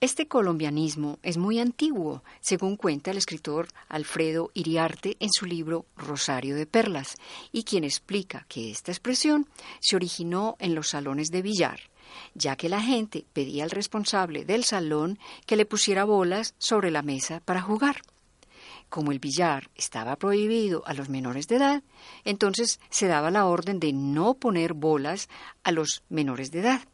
[0.00, 6.54] Este colombianismo es muy antiguo, según cuenta el escritor Alfredo Iriarte en su libro Rosario
[6.54, 7.16] de Perlas,
[7.50, 9.48] y quien explica que esta expresión
[9.80, 11.80] se originó en los salones de billar,
[12.34, 17.02] ya que la gente pedía al responsable del salón que le pusiera bolas sobre la
[17.02, 18.02] mesa para jugar.
[18.88, 21.82] Como el billar estaba prohibido a los menores de edad,
[22.24, 25.28] entonces se daba la orden de no poner bolas
[25.64, 26.88] a los menores de edad.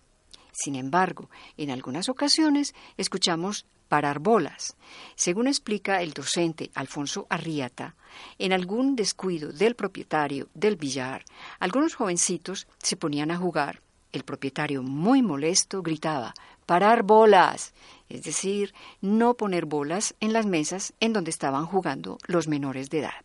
[0.55, 4.77] Sin embargo, en algunas ocasiones escuchamos parar bolas.
[5.17, 7.97] Según explica el docente Alfonso Arriata,
[8.39, 11.25] en algún descuido del propietario del billar,
[11.59, 13.83] algunos jovencitos se ponían a jugar.
[14.13, 16.35] El propietario, muy molesto, gritaba
[16.67, 17.75] parar bolas,
[18.09, 23.01] es decir, no poner bolas en las mesas en donde estaban jugando los menores de
[23.01, 23.25] edad.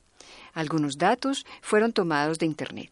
[0.53, 2.91] Algunos datos fueron tomados de Internet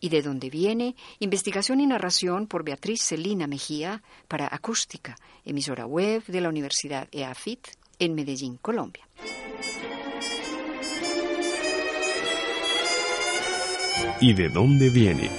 [0.00, 6.24] y de dónde viene, investigación y narración por Beatriz Celina Mejía para Acústica, emisora web
[6.26, 7.66] de la Universidad EAFIT
[7.98, 9.06] en Medellín, Colombia.
[14.20, 15.30] ¿Y de dónde viene?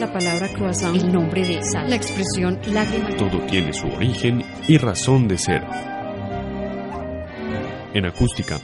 [0.00, 3.10] La palabra croissant, el nombre de sal, la expresión lágrima.
[3.16, 5.62] Todo tiene su origen y razón de ser.
[7.94, 8.60] En acústica,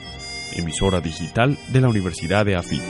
[0.55, 2.81] emisora digital de la Universidad de AFIT.